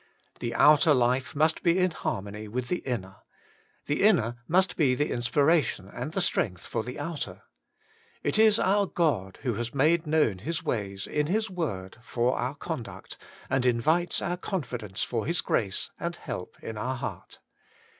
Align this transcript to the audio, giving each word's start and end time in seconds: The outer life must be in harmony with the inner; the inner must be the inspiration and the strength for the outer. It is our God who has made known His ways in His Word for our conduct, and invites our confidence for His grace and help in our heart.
The 0.39 0.55
outer 0.55 0.95
life 0.95 1.35
must 1.35 1.61
be 1.61 1.77
in 1.77 1.91
harmony 1.91 2.47
with 2.47 2.69
the 2.69 2.79
inner; 2.87 3.17
the 3.85 4.01
inner 4.01 4.37
must 4.47 4.75
be 4.75 4.95
the 4.95 5.11
inspiration 5.11 5.87
and 5.93 6.11
the 6.13 6.21
strength 6.21 6.65
for 6.65 6.81
the 6.83 6.99
outer. 6.99 7.43
It 8.23 8.39
is 8.39 8.57
our 8.57 8.87
God 8.87 9.37
who 9.43 9.53
has 9.53 9.75
made 9.75 10.07
known 10.07 10.39
His 10.39 10.63
ways 10.63 11.05
in 11.05 11.27
His 11.27 11.51
Word 11.51 11.97
for 12.01 12.35
our 12.35 12.55
conduct, 12.55 13.15
and 13.47 13.63
invites 13.63 14.23
our 14.23 14.37
confidence 14.37 15.03
for 15.03 15.27
His 15.27 15.39
grace 15.39 15.91
and 15.99 16.15
help 16.15 16.57
in 16.63 16.79
our 16.79 16.95
heart. 16.95 17.37